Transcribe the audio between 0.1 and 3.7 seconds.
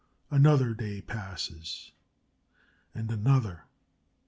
Another day passes, and another.